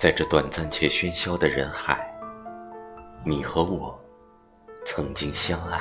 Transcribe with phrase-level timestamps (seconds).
[0.00, 2.10] 在这短暂且喧嚣的人海，
[3.22, 4.00] 你和我
[4.82, 5.78] 曾经相爱。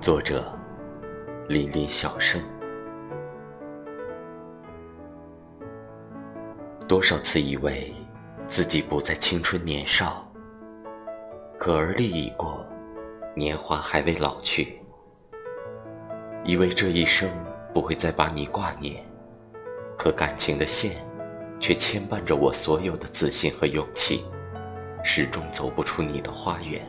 [0.00, 0.50] 作者：
[1.46, 2.40] 林林小生。
[6.88, 7.94] 多少次以为
[8.46, 10.26] 自己不再青春年少，
[11.58, 12.64] 可而立已过，
[13.36, 14.80] 年华还未老去。
[16.46, 17.28] 以为这一生
[17.74, 19.04] 不会再把你挂念，
[19.98, 20.96] 可感情的线。
[21.60, 24.24] 却牵绊着我所有的自信和勇气，
[25.02, 26.80] 始终走不出你的花园。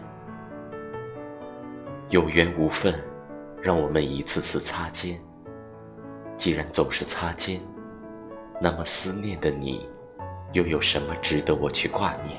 [2.10, 2.94] 有缘无分，
[3.62, 5.20] 让我们一次次擦肩。
[6.38, 7.60] 既然总是擦肩，
[8.62, 9.88] 那么思念的你，
[10.54, 12.38] 又有什么值得我去挂念？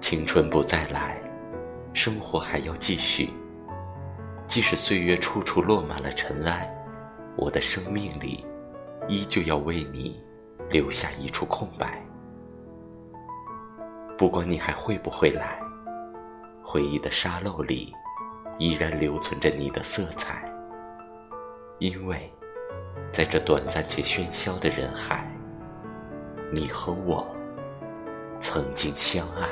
[0.00, 1.20] 青春不再来，
[1.92, 3.30] 生活还要继续。
[4.46, 6.72] 即使岁月处处落满了尘埃，
[7.36, 8.44] 我的生命里。
[9.08, 10.22] 依旧要为你
[10.70, 12.00] 留下一处空白，
[14.16, 15.60] 不管你还会不会来，
[16.62, 17.92] 回忆的沙漏里
[18.58, 20.48] 依然留存着你的色彩。
[21.78, 22.32] 因为，
[23.12, 25.28] 在这短暂且喧嚣的人海，
[26.52, 27.26] 你和我
[28.38, 29.48] 曾经相爱。